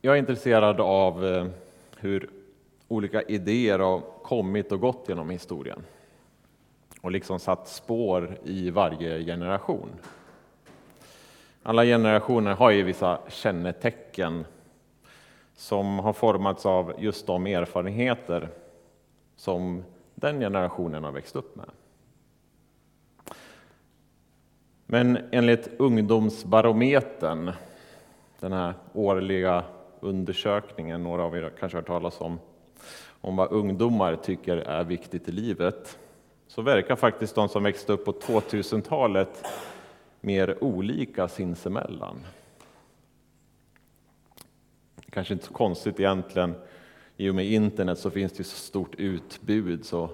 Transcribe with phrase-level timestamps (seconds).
[0.00, 1.46] Jag är intresserad av eh,
[1.96, 2.30] hur
[2.88, 5.82] olika idéer har kommit och gått genom historien
[7.00, 9.88] och liksom satt spår i varje generation.
[11.62, 14.44] Alla generationer har ju vissa kännetecken
[15.56, 18.48] som har formats av just de erfarenheter
[19.36, 19.84] som
[20.14, 21.70] den generationen har växt upp med.
[24.86, 27.52] Men enligt Ungdomsbarometern,
[28.40, 29.64] den här årliga
[30.00, 32.38] undersökningen, några av er kanske har hört talas om,
[33.20, 35.98] om vad ungdomar tycker är viktigt i livet,
[36.46, 39.44] så verkar faktiskt de som växte upp på 2000-talet
[40.20, 42.16] mer olika sinsemellan.
[45.10, 46.54] Kanske inte så konstigt egentligen,
[47.16, 50.10] i och med internet så finns det ju så stort utbud så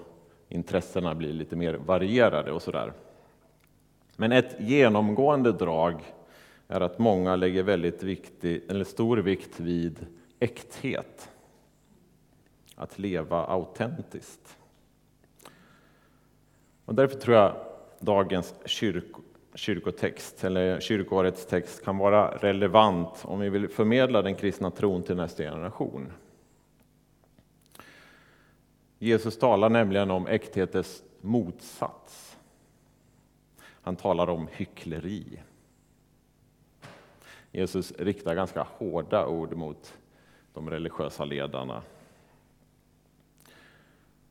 [0.49, 2.93] intressena blir lite mer varierade och sådär.
[4.15, 6.01] Men ett genomgående drag
[6.67, 10.05] är att många lägger väldigt viktig, eller stor vikt vid
[10.39, 11.29] äkthet.
[12.75, 14.57] Att leva autentiskt.
[16.85, 17.55] Och därför tror jag
[17.99, 19.21] dagens kyrko,
[19.55, 25.15] kyrkotext, eller kyrkoårets text, kan vara relevant om vi vill förmedla den kristna tron till
[25.15, 26.11] nästa generation.
[28.99, 32.37] Jesus talar nämligen om äkthetens motsats.
[33.81, 35.39] Han talar om hyckleri.
[37.55, 39.93] Jesus riktar ganska hårda ord mot
[40.53, 41.81] de religiösa ledarna.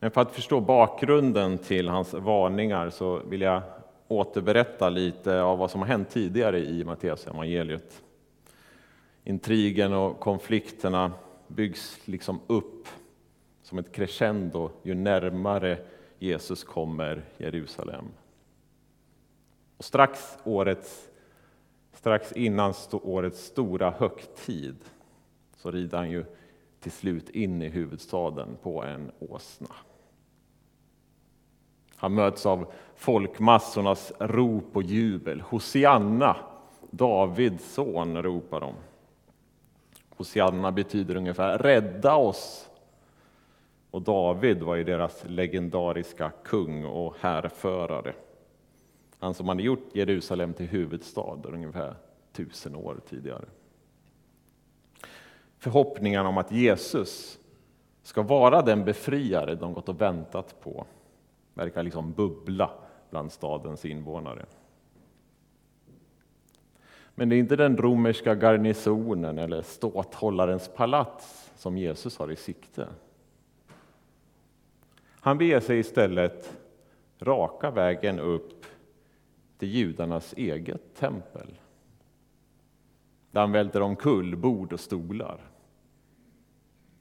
[0.00, 3.62] Men för att förstå bakgrunden till hans varningar så vill jag
[4.08, 8.02] återberätta lite av vad som har hänt tidigare i Matteus evangeliet.
[9.24, 11.12] Intrigen och konflikterna
[11.48, 12.88] byggs liksom upp
[13.62, 15.78] som ett crescendo ju närmare
[16.18, 18.04] Jesus kommer Jerusalem.
[19.76, 21.10] Och strax, årets,
[22.04, 24.76] strax innan årets stora högtid
[25.56, 26.24] så rider han ju
[26.80, 29.74] till slut in i huvudstaden på en åsna.
[31.96, 35.40] Han möts av folkmassornas rop och jubel.
[35.40, 36.36] Hosianna,
[36.90, 38.74] Davids son, ropar de.
[40.16, 42.70] Hosianna betyder ungefär rädda oss.
[43.90, 48.14] Och David var ju deras legendariska kung och härförare.
[49.18, 51.94] Han som hade gjort Jerusalem till huvudstad ungefär
[52.32, 53.44] tusen år tidigare.
[55.58, 57.38] Förhoppningarna om att Jesus
[58.02, 60.86] ska vara den befriare de gått och väntat på
[61.54, 62.70] verkar liksom bubbla
[63.10, 64.46] bland stadens invånare.
[67.14, 72.88] Men det är inte den romerska garnisonen eller ståthållarens palats som Jesus har i sikte.
[75.20, 76.58] Han beger sig istället
[77.18, 78.53] raka vägen upp
[79.58, 81.58] till judarnas eget tempel.
[83.30, 85.40] Där han välter omkull bord och stolar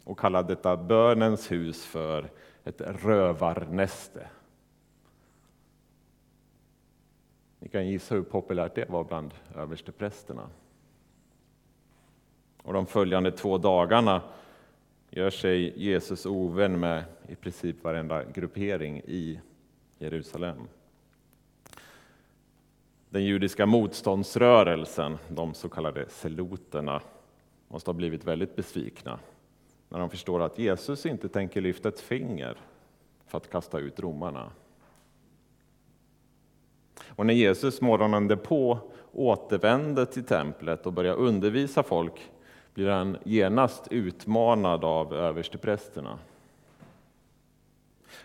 [0.03, 2.29] och kallar detta bönens hus för
[2.63, 4.27] ett rövarnäste.
[7.59, 10.49] Ni kan gissa hur populärt det var bland översteprästerna.
[12.63, 14.21] Och de följande två dagarna
[15.09, 19.39] gör sig Jesus ovän med i princip varenda gruppering i
[19.97, 20.67] Jerusalem.
[23.13, 27.01] Den judiska motståndsrörelsen, de så kallade seloterna,
[27.67, 29.19] måste ha blivit väldigt besvikna
[29.89, 32.57] när de förstår att Jesus inte tänker lyfta ett finger
[33.27, 34.51] för att kasta ut romarna.
[37.07, 38.79] Och när Jesus morgonen därpå
[39.11, 42.31] återvänder till templet och börjar undervisa folk
[42.73, 46.19] blir han genast utmanad av översteprästerna.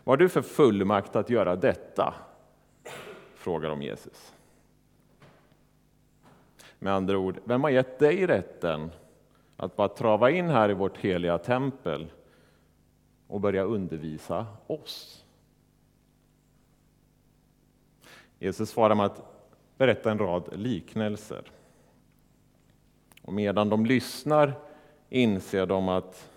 [0.05, 2.15] Vad har du för fullmakt att göra detta?
[3.35, 4.35] frågar de Jesus.
[6.79, 8.91] Med andra ord, vem har gett dig rätten
[9.57, 12.13] att bara trava in här i vårt heliga tempel
[13.27, 15.25] och börja undervisa oss?
[18.39, 19.23] Jesus svarar med att
[19.77, 21.43] berätta en rad liknelser.
[23.23, 24.53] Och medan de lyssnar
[25.09, 26.31] inser de att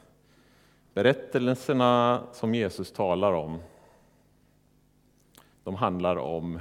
[0.94, 3.60] berättelserna som Jesus talar om,
[5.64, 6.60] de handlar om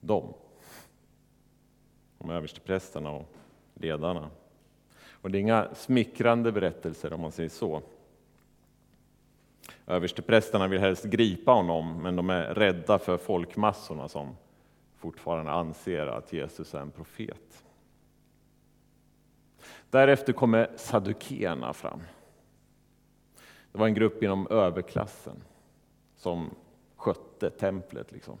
[0.00, 0.34] dem.
[2.24, 3.28] Om översteprästerna och
[3.74, 4.30] ledarna.
[5.10, 7.82] Och det är inga smickrande berättelser om man säger så.
[9.86, 14.36] Översteprästerna vill helst gripa honom, men de är rädda för folkmassorna som
[14.96, 17.64] fortfarande anser att Jesus är en profet.
[19.90, 22.00] Därefter kommer sadukéerna fram.
[23.72, 25.36] Det var en grupp inom överklassen
[26.16, 26.50] som
[26.96, 28.12] skötte templet.
[28.12, 28.38] Liksom.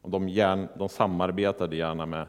[0.00, 2.26] Och de, gärna, de samarbetade gärna med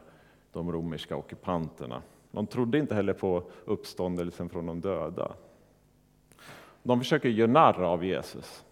[0.58, 5.32] de romerska ockupanterna De trodde inte heller på uppståndelsen från de döda.
[6.82, 8.64] De försöker göra narr av Jesus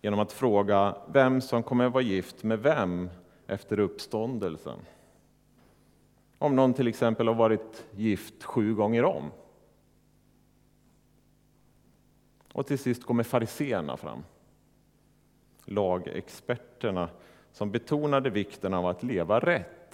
[0.00, 3.10] genom att fråga vem som kommer att vara gift med vem
[3.46, 4.78] efter uppståndelsen.
[6.38, 9.30] Om någon till exempel har varit gift sju gånger om.
[12.52, 14.24] Och till sist kommer fariseerna fram,
[15.64, 17.08] lagexperterna
[17.52, 19.85] som betonade vikten av att leva rätt.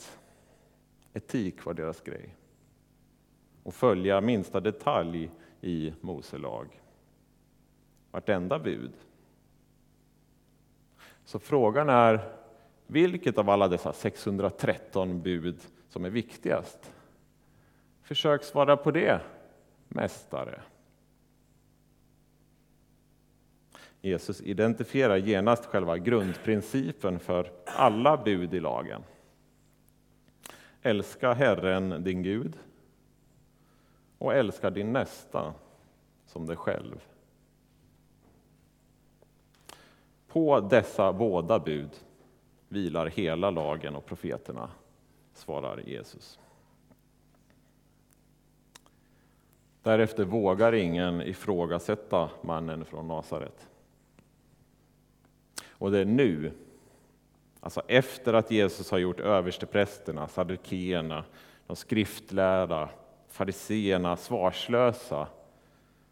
[1.12, 2.37] Etik var deras grej.
[3.62, 5.31] Och följa minsta detalj
[5.61, 6.81] i Mose lag.
[8.11, 8.93] Vartenda bud.
[11.25, 12.20] Så frågan är,
[12.87, 16.93] vilket av alla dessa 613 bud som är viktigast?
[18.03, 19.20] Försök svara på det,
[19.88, 20.61] Mästare.
[24.00, 29.03] Jesus identifierar genast själva grundprincipen för alla bud i lagen.
[30.82, 32.58] Älska Herren, din Gud,
[34.19, 35.55] och älska din nästa
[36.26, 37.05] som dig själv.
[40.29, 41.90] På dessa båda bud
[42.69, 44.70] vilar hela lagen och profeterna,
[45.34, 46.38] svarar Jesus.
[49.82, 53.69] Därefter vågar ingen ifrågasätta mannen från Nasaret.
[55.69, 56.52] Och det är nu,
[57.62, 61.25] alltså efter att Jesus har gjort översteprästerna, saddukeerna,
[61.67, 62.88] de skriftlärda,
[63.29, 65.29] fariseerna svarslösa,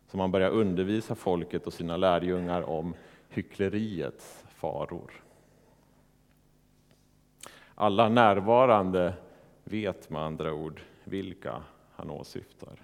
[0.06, 2.94] som han börjar undervisa folket och sina lärjungar om
[3.28, 5.22] hyckleriets faror.
[7.74, 9.14] Alla närvarande
[9.64, 11.62] vet med andra ord vilka
[11.92, 12.82] han åsyftar.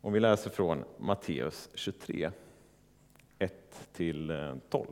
[0.00, 2.30] Om vi läser från Matteus 23,
[3.38, 4.86] 1-12.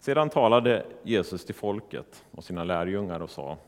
[0.00, 3.58] Sedan talade Jesus till folket och sina lärjungar och sa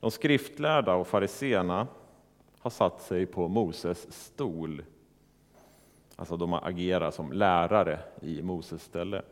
[0.00, 1.86] De skriftlärda och fariseerna
[2.58, 4.82] har satt sig på Moses stol.
[6.16, 9.22] Alltså de agerar som lärare i Moses ställe.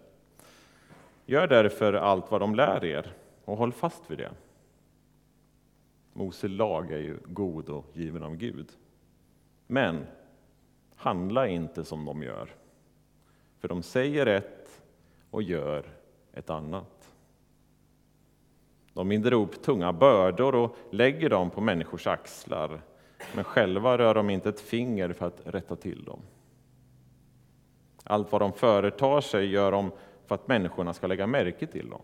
[1.26, 3.12] Gör därför allt vad de lär er
[3.44, 4.32] och håll fast vid det.
[6.12, 8.68] Mose lag är ju god och given av Gud.
[9.66, 10.06] Men
[10.96, 12.50] handla inte som de gör.
[13.58, 14.59] För de säger ett
[15.30, 15.84] och gör
[16.32, 17.12] ett annat.
[18.92, 22.80] De binder ihop tunga bördor och lägger dem på människors axlar
[23.34, 26.20] men själva rör de inte ett finger för att rätta till dem.
[28.04, 29.90] Allt vad de företar sig gör de
[30.26, 32.02] för att människorna ska lägga märke till dem.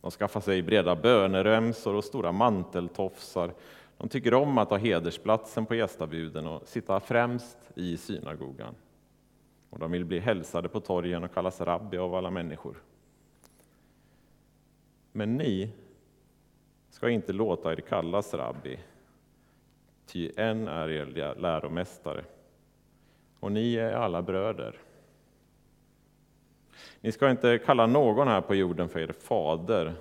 [0.00, 3.54] De skaffar sig breda böneremsor och stora manteltofsar.
[3.96, 8.74] De tycker om att ha hedersplatsen på gästabuden och sitta främst i synagogan.
[9.70, 12.82] Och de vill bli hälsade på torgen och kallas rabbi av alla människor.
[15.12, 15.72] Men ni
[16.90, 18.78] ska inte låta er kallas rabbi,
[20.06, 22.24] ty en är er läromästare,
[23.40, 24.76] och ni är alla bröder.
[27.00, 29.94] Ni ska inte kalla någon här på jorden för er fader,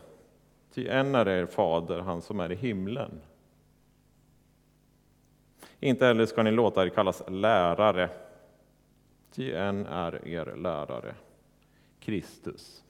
[0.73, 3.21] ty en är er fader, han som är i himlen.
[5.79, 8.09] Inte heller ska ni låta er kallas lärare,
[9.31, 11.15] ty en är er lärare,
[11.99, 12.83] Kristus.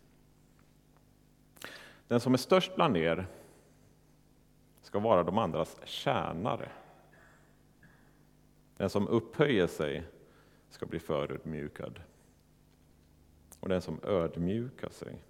[2.08, 3.28] Den som är störst bland er
[4.82, 6.70] ska vara de andras tjänare.
[8.78, 10.04] Den som upphöjer sig
[10.70, 12.02] ska bli förödmjukad.
[13.60, 15.22] Och den som ödmjukar sig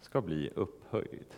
[0.00, 1.34] ska bli upphöjd.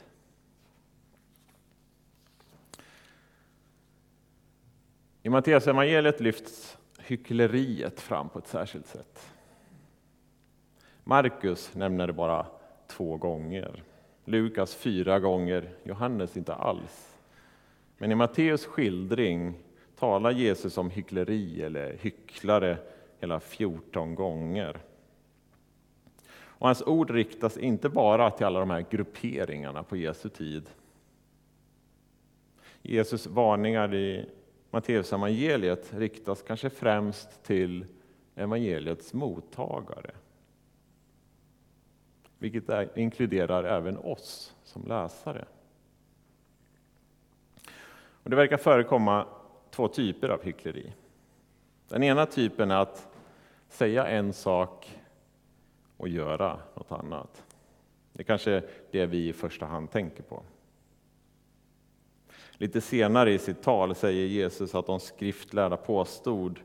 [5.23, 9.33] I Matteus evangeliet lyfts hyckleriet fram på ett särskilt sätt.
[11.05, 12.47] Markus nämner det bara
[12.87, 13.83] två gånger.
[14.25, 17.17] Lukas fyra gånger, Johannes inte alls.
[17.99, 19.55] Men i Matteus skildring
[19.99, 22.79] talar Jesus om hyckleri eller hycklare
[23.21, 24.79] hela 14 gånger.
[26.33, 30.71] Och hans ord riktas inte bara till alla de här grupperingarna på Jesu tid.
[32.83, 34.29] Jesus varningar i
[34.75, 37.87] Matteusevangeliet riktas kanske främst till
[38.35, 40.11] evangeliets mottagare.
[42.39, 45.45] Vilket inkluderar även oss som läsare.
[48.23, 49.27] Och det verkar förekomma
[49.71, 50.93] två typer av hyckleri.
[51.89, 53.09] Den ena typen är att
[53.69, 55.01] säga en sak
[55.97, 57.45] och göra något annat.
[58.13, 60.43] Det är kanske det vi i första hand tänker på.
[62.59, 66.61] Lite senare i sitt tal säger Jesus att de skriftlärda påstod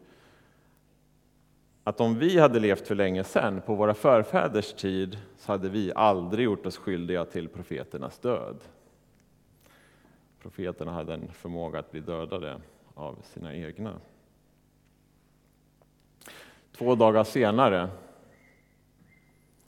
[1.83, 5.93] att om vi hade levt för länge sedan, på våra förfäders tid, så hade vi
[5.95, 8.57] aldrig gjort oss skyldiga till profeternas död.
[10.41, 12.61] Profeterna hade en förmåga att bli dödade
[12.93, 13.93] av sina egna.
[16.71, 17.89] Två dagar senare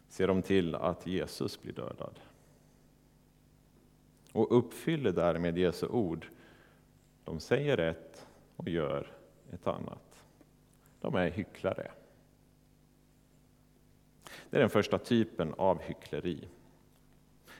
[0.09, 2.19] ser de till att Jesus blir dödad
[4.31, 6.27] och uppfyller därmed Jesu ord.
[7.23, 9.07] De säger ett och gör
[9.53, 10.25] ett annat.
[11.01, 11.91] De är hycklare.
[14.49, 16.47] Det är den första typen av hyckleri.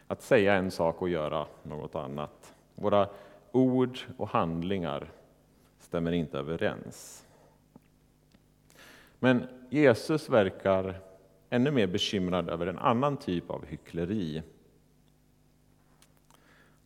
[0.08, 2.56] Att säga en sak och göra något annat.
[2.76, 3.10] Våra
[3.52, 5.12] ord och handlingar
[5.80, 7.28] stämmer inte överens.
[9.20, 11.02] Men Jesus verkar
[11.50, 14.44] ännu mer bekymrad över en annan typ av hyckleri.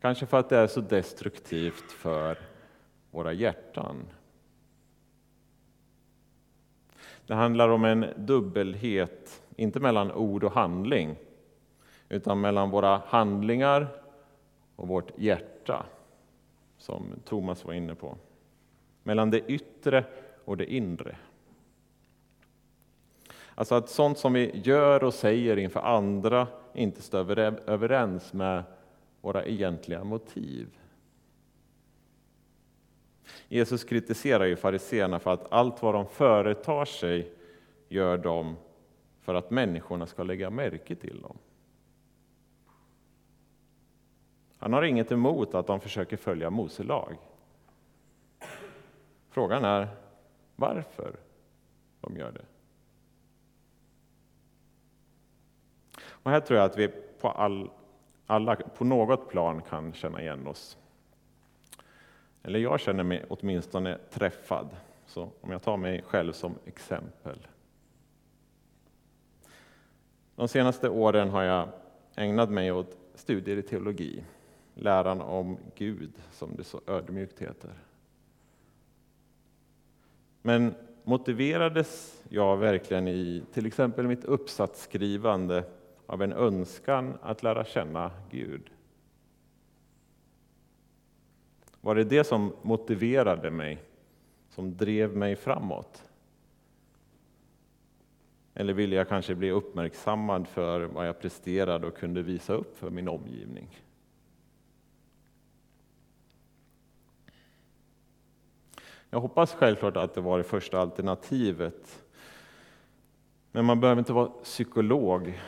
[0.01, 2.37] Kanske för att det är så destruktivt för
[3.11, 4.05] våra hjärtan.
[7.27, 11.15] Det handlar om en dubbelhet, inte mellan ord och handling,
[12.09, 13.87] utan mellan våra handlingar
[14.75, 15.85] och vårt hjärta,
[16.77, 18.17] som Thomas var inne på.
[19.03, 20.05] Mellan det yttre
[20.45, 21.17] och det inre.
[23.55, 28.63] Alltså att sånt som vi gör och säger inför andra inte står överens med
[29.25, 30.77] våra egentliga motiv.
[33.47, 37.33] Jesus kritiserar ju fariseerna för att allt vad de företar sig
[37.87, 38.55] gör de
[39.21, 41.37] för att människorna ska lägga märke till dem.
[44.57, 47.17] Han har inget emot att de försöker följa Mose lag.
[49.29, 49.87] Frågan är
[50.55, 51.15] varför
[52.01, 52.45] de gör det.
[56.03, 56.87] Och här tror jag att vi
[57.21, 57.69] på all,
[58.27, 60.77] alla på något plan kan känna igen oss.
[62.43, 64.69] Eller jag känner mig åtminstone träffad,
[65.05, 67.47] så om jag tar mig själv som exempel.
[70.35, 71.69] De senaste åren har jag
[72.15, 74.23] ägnat mig åt studier i teologi,
[74.73, 77.73] läran om Gud, som det så ödmjukt heter.
[80.41, 85.63] Men motiverades jag verkligen i till exempel mitt uppsatsskrivande
[86.05, 88.69] av en önskan att lära känna Gud?
[91.81, 93.83] Var det det som motiverade mig,
[94.49, 96.03] som drev mig framåt?
[98.53, 102.89] Eller ville jag kanske bli uppmärksammad för vad jag presterade och kunde visa upp för
[102.89, 103.81] min omgivning?
[109.09, 112.03] Jag hoppas självklart att det var det första alternativet.
[113.51, 115.41] Men man behöver inte vara psykolog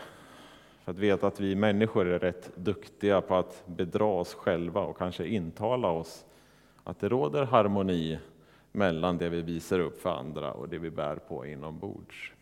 [0.87, 4.97] för att veta att vi människor är rätt duktiga på att bedra oss själva och
[4.97, 6.25] kanske intala oss
[6.83, 8.19] att det råder harmoni
[8.71, 12.33] mellan det vi visar upp för andra och det vi bär på inombords.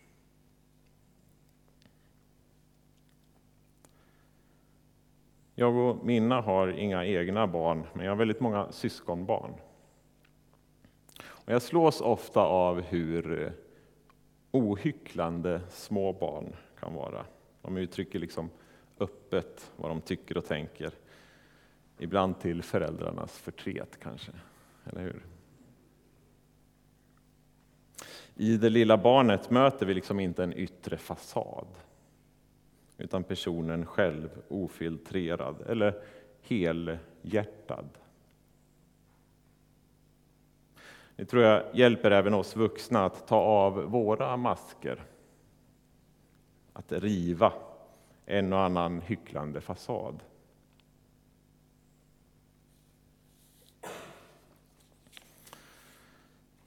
[5.54, 9.52] Jag och Minna har inga egna barn, men jag har väldigt många syskonbarn.
[11.22, 13.52] Och jag slås ofta av hur
[14.50, 17.24] ohycklande små barn kan vara.
[17.66, 18.50] De uttrycker liksom
[18.98, 20.92] öppet vad de tycker och tänker.
[21.98, 24.32] Ibland till föräldrarnas förtret kanske,
[24.84, 25.22] eller hur?
[28.34, 31.66] I det lilla barnet möter vi liksom inte en yttre fasad,
[32.98, 36.02] utan personen själv ofiltrerad eller
[36.42, 37.88] helhjärtad.
[41.16, 45.04] Det tror jag hjälper även oss vuxna att ta av våra masker
[46.76, 47.52] att riva
[48.26, 50.22] en och annan hycklande fasad.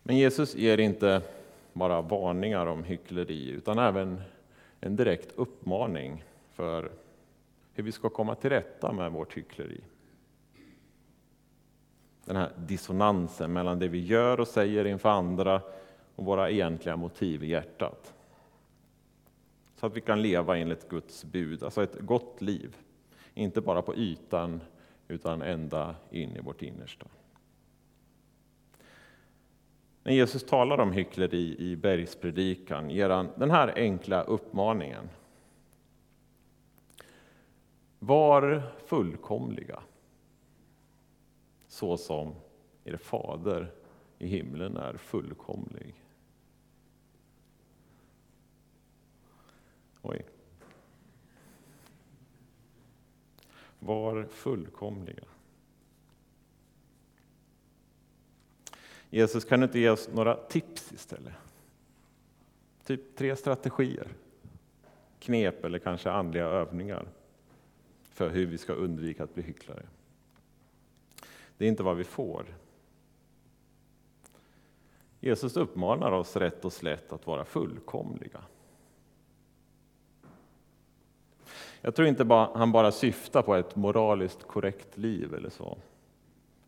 [0.04, 1.22] Men Jesus ger inte
[1.74, 4.22] bara varningar om hyckleri utan även
[4.80, 6.92] en direkt uppmaning för
[7.74, 9.82] hur vi ska komma till rätta med vårt hyckleri.
[12.26, 15.62] Den här dissonansen mellan det vi gör och säger inför andra
[16.16, 18.14] och våra egentliga motiv i hjärtat
[19.80, 22.78] så att vi kan leva enligt Guds bud, alltså ett gott liv.
[23.34, 24.62] Inte bara på ytan,
[25.08, 27.08] utan ända in i vårt innersta.
[30.04, 35.10] När Jesus talar om hyckleri i bergspredikan ger han den här enkla uppmaningen.
[38.00, 39.80] Var fullkomliga,
[41.68, 42.36] så som
[42.84, 43.72] er fader
[44.18, 45.96] i himlen är fullkomlig.
[50.02, 50.26] Oj.
[53.80, 55.24] Var fullkomliga.
[59.10, 61.34] Jesus kan du inte ge oss några tips istället?
[62.90, 64.08] typ tre strategier,
[65.20, 67.08] knep eller kanske andliga övningar
[68.04, 69.86] för hur vi ska undvika att bli hycklare.
[71.58, 72.46] Det är inte vad vi får.
[75.20, 78.44] Jesus uppmanar oss rätt och slätt att vara fullkomliga.
[81.82, 85.78] Jag tror inte han bara syftar på ett moraliskt korrekt liv eller så,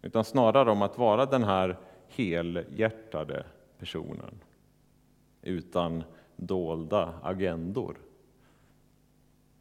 [0.02, 1.78] utan snarare om att vara den här
[2.08, 3.46] helhjärtade
[3.80, 4.40] personen
[5.42, 6.04] utan
[6.36, 7.98] dolda agendor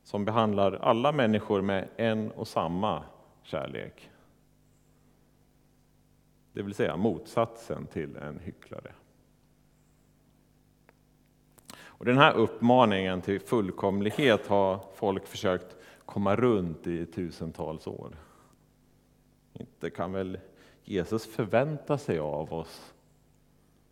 [0.02, 3.02] som behandlar alla människor med en och samma
[3.42, 4.10] kärlek.
[6.52, 8.92] Det vill säga motsatsen till en hycklare.
[12.00, 18.16] Och den här uppmaningen till fullkomlighet har folk försökt komma runt i tusentals år.
[19.52, 20.38] Inte kan väl
[20.84, 22.94] Jesus förvänta sig av oss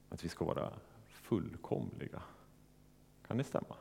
[0.08, 0.72] att vi ska vara
[1.08, 2.22] fullkomliga?
[3.26, 3.76] Kan det stämma?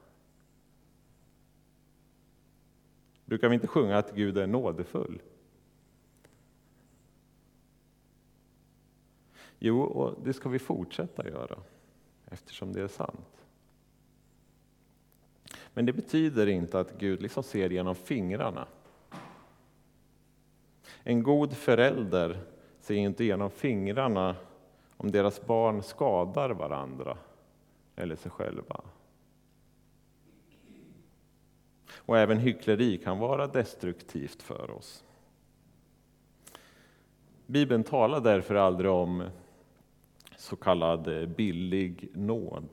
[3.25, 5.21] Brukar vi inte sjunga att Gud är nådefull?
[9.59, 11.59] Jo, och det ska vi fortsätta göra
[12.25, 13.46] eftersom det är sant.
[15.77, 18.67] Men det betyder inte att Gud liksom ser genom fingrarna.
[21.03, 22.39] En god förälder
[22.79, 24.35] ser inte genom fingrarna
[24.97, 27.17] om deras barn skadar varandra
[27.95, 28.81] eller sig själva.
[31.91, 35.03] Och även hyckleri kan vara destruktivt för oss.
[37.45, 39.23] Bibeln talar därför aldrig om
[40.37, 42.69] så kallad billig nåd.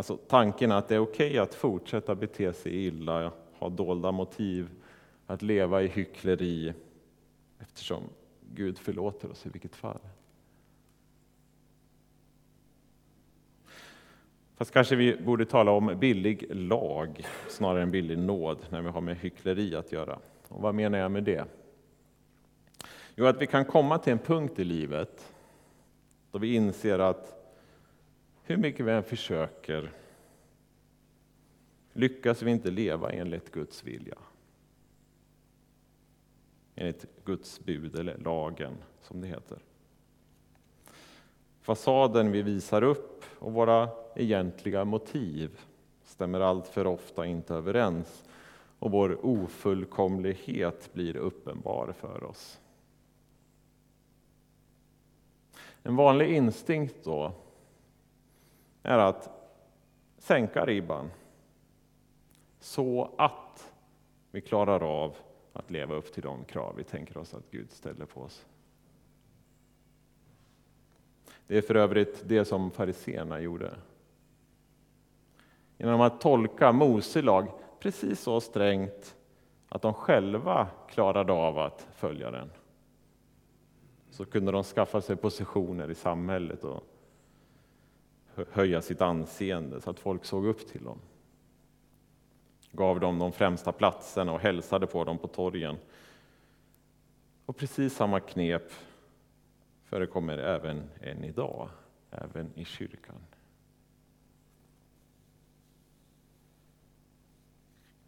[0.00, 4.68] Alltså tanken att det är okej okay att fortsätta bete sig illa, ha dolda motiv,
[5.26, 6.72] att leva i hyckleri
[7.58, 8.02] eftersom
[8.54, 9.98] Gud förlåter oss i vilket fall.
[14.56, 19.00] Fast kanske vi borde tala om billig lag snarare än billig nåd när vi har
[19.00, 20.18] med hyckleri att göra.
[20.48, 21.44] Och vad menar jag med det?
[23.14, 25.34] Jo, att vi kan komma till en punkt i livet
[26.30, 27.39] då vi inser att
[28.50, 29.92] hur mycket vi än försöker
[31.92, 34.18] lyckas vi inte leva enligt Guds vilja.
[36.74, 39.58] Enligt Guds bud, eller lagen som det heter.
[41.60, 45.60] Fasaden vi visar upp och våra egentliga motiv
[46.04, 48.24] stämmer allt för ofta inte överens
[48.78, 52.60] och vår ofullkomlighet blir uppenbar för oss.
[55.82, 57.32] En vanlig instinkt då
[58.82, 59.30] är att
[60.18, 61.10] sänka ribban
[62.60, 63.72] så att
[64.30, 65.16] vi klarar av
[65.52, 68.46] att leva upp till de krav vi tänker oss att Gud ställer på oss.
[71.46, 73.74] Det är för övrigt det som fariseerna gjorde.
[75.78, 77.48] Genom att tolka Mose lag
[77.80, 79.16] precis så strängt
[79.68, 82.50] att de själva klarade av att följa den
[84.10, 86.82] så kunde de skaffa sig positioner i samhället och
[88.50, 90.98] höja sitt anseende så att folk såg upp till dem.
[92.72, 95.76] Gav dem de främsta platserna och hälsade på dem på torgen.
[97.46, 98.72] Och precis samma knep
[99.84, 101.68] förekommer även än idag,
[102.10, 103.16] även i kyrkan.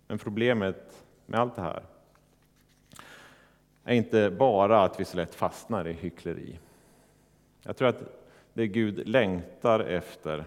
[0.07, 1.83] Men problemet med allt det här
[3.85, 6.59] är inte bara att vi så lätt fastnar i hyckleri.
[7.62, 8.21] Jag tror att
[8.54, 10.44] det Gud längtar efter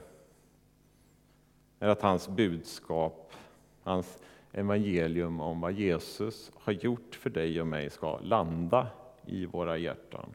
[1.80, 3.34] är att hans budskap,
[3.84, 4.18] hans
[4.52, 8.88] evangelium om vad Jesus har gjort för dig och mig ska landa
[9.26, 10.30] i våra hjärtan.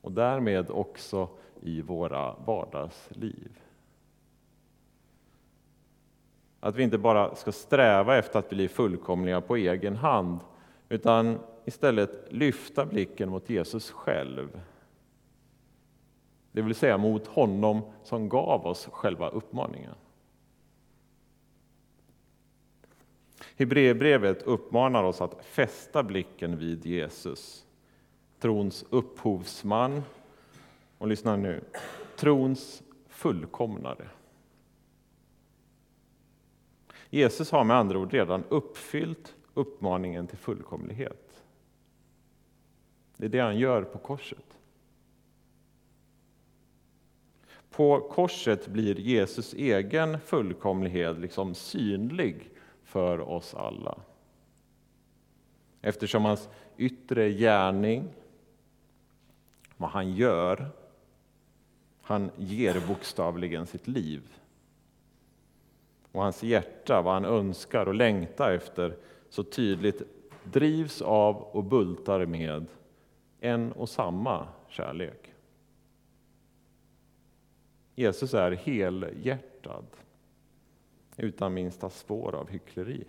[0.00, 1.28] Och därmed också
[1.60, 3.60] i våra vardagsliv.
[6.60, 10.40] Att vi inte bara ska sträva efter att bli fullkomliga på egen hand,
[10.88, 14.60] utan istället lyfta blicken mot Jesus själv.
[16.54, 19.94] Det vill säga mot honom som gav oss själva uppmaningen.
[23.56, 27.66] Hebreerbrevet uppmanar oss att fästa blicken vid Jesus,
[28.38, 30.02] trons upphovsman
[30.98, 31.64] och lyssna nu,
[32.16, 34.08] trons fullkomnare.
[37.10, 41.44] Jesus har med andra ord redan uppfyllt uppmaningen till fullkomlighet.
[43.16, 44.53] Det är det han gör på korset.
[47.76, 52.50] På korset blir Jesus egen fullkomlighet liksom synlig
[52.84, 53.98] för oss alla.
[55.80, 58.08] Eftersom hans yttre gärning,
[59.76, 60.66] vad han gör,
[62.02, 64.22] han ger bokstavligen sitt liv
[66.12, 68.96] och hans hjärta, vad han önskar och längtar efter,
[69.28, 70.02] så tydligt
[70.44, 72.66] drivs av och bultar med
[73.40, 75.33] en och samma kärlek.
[77.94, 79.86] Jesus är helhjärtad,
[81.16, 83.04] utan minsta spår av hyckleri.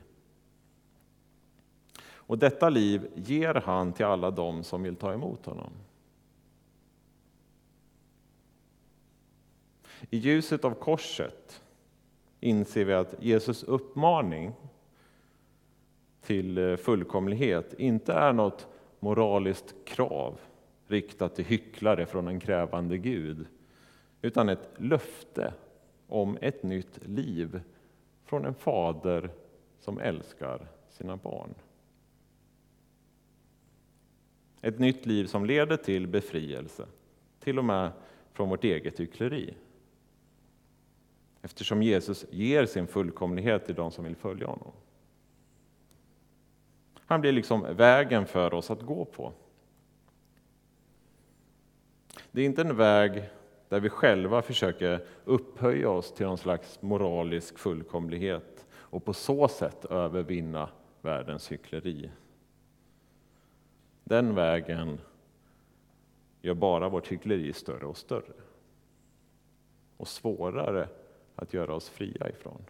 [2.27, 5.71] Och detta liv ger han till alla dem som vill ta emot honom.
[10.09, 11.63] I ljuset av korset
[12.39, 14.53] inser vi att Jesus uppmaning
[16.21, 18.67] till eh, fullkomlighet inte är något
[18.99, 20.39] moraliskt krav
[20.87, 23.47] riktat till hycklare från en krävande Gud,
[24.25, 25.53] utan ett löfte
[26.07, 27.61] om ett nytt liv
[28.23, 29.29] från en fader
[29.79, 31.53] som älskar sina barn.
[34.61, 36.85] Ett nytt liv som leder till befrielse,
[37.39, 37.91] till och med
[38.33, 39.53] från vårt eget hyckleri.
[41.41, 44.71] Eftersom Jesus ger sin fullkomlighet till de som vill följa honom.
[46.99, 49.33] Han blir liksom vägen för oss att gå på.
[52.31, 53.29] Det är inte en väg
[53.75, 59.85] där vi själva försöker upphöja oss till någon slags moralisk fullkomlighet och på så sätt
[59.85, 60.69] övervinna
[61.01, 62.09] världens hyckleri.
[64.03, 65.01] Den vägen
[66.41, 68.33] gör bara vårt hyckleri större och större
[69.97, 70.89] och svårare
[71.35, 72.65] att göra oss fria ifrån.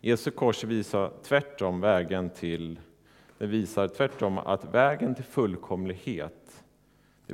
[0.00, 2.80] Jesu kors visar tvärtom vägen till
[3.38, 6.43] det visar tvärtom att vägen till fullkomlighet,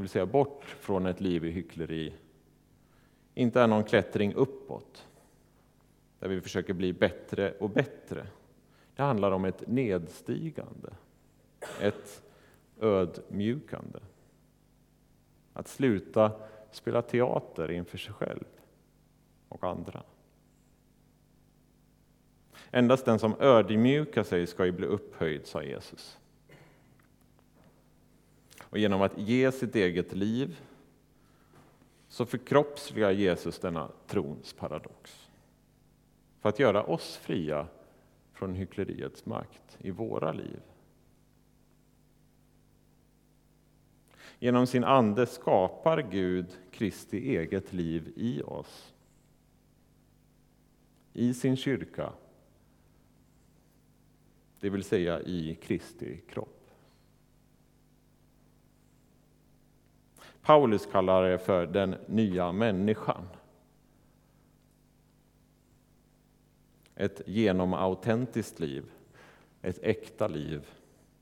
[0.00, 2.12] det vill säga bort från ett liv i hyckleri,
[3.34, 5.08] inte är någon klättring uppåt,
[6.18, 8.26] där vi försöker bli bättre och bättre.
[8.96, 10.92] Det handlar om ett nedstigande,
[11.80, 12.22] ett
[12.80, 13.98] ödmjukande.
[15.52, 16.32] Att sluta
[16.70, 18.44] spela teater inför sig själv
[19.48, 20.02] och andra.
[22.70, 26.18] Endast den som ödmjukar sig ska ju bli upphöjd, sa Jesus.
[28.70, 30.60] Och genom att ge sitt eget liv
[32.08, 35.30] så förkroppsligar Jesus denna trons paradox.
[36.40, 37.66] För att göra oss fria
[38.32, 40.60] från hyckleriets makt i våra liv.
[44.38, 48.94] Genom sin ande skapar Gud Kristi eget liv i oss.
[51.12, 52.12] I sin kyrka
[54.60, 56.59] det vill säga i Kristi kropp.
[60.42, 63.28] Paulus kallar det för den nya människan.
[66.94, 68.84] Ett genomautentiskt liv,
[69.62, 70.68] ett äkta liv,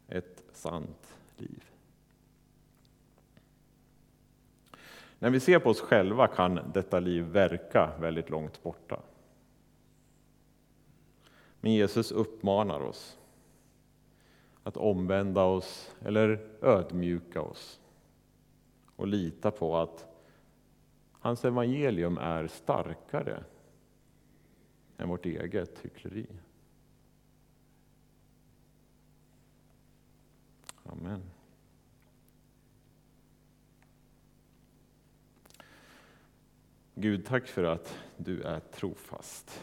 [0.09, 1.65] ett sant liv.
[5.19, 9.01] När vi ser på oss själva kan detta liv verka väldigt långt borta.
[11.61, 13.19] Men Jesus uppmanar oss
[14.63, 17.81] att omvända oss eller ödmjuka oss
[18.99, 20.07] och lita på att
[21.13, 23.45] hans evangelium är starkare
[24.97, 26.27] än vårt eget hyckleri.
[30.85, 31.23] Amen.
[36.95, 39.63] Gud, tack för att du är trofast.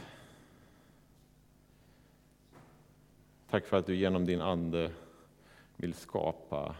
[3.49, 4.91] Tack för att du genom din Ande
[5.75, 6.75] vill skapa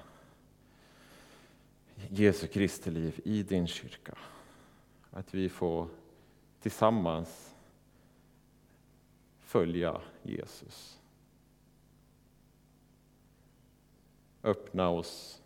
[2.10, 4.18] Jesu Kristi liv i din kyrka.
[5.12, 5.88] Att vi får
[6.62, 7.56] tillsammans
[9.40, 11.00] följa Jesus.
[14.44, 15.42] Öppna oss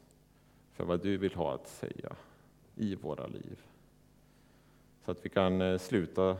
[0.71, 2.15] för vad du vill ha att säga
[2.75, 3.61] i våra liv.
[5.05, 6.37] Så att vi kan eh, sluta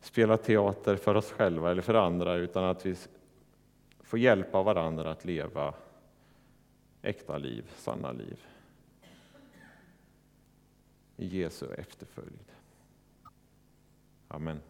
[0.00, 2.96] spela teater för oss själva eller för andra, utan att vi
[4.00, 5.74] får hjälpa varandra att leva
[7.02, 8.46] äkta liv, sanna liv.
[11.18, 12.52] I Jesu efterföljd.
[14.28, 14.60] Amen.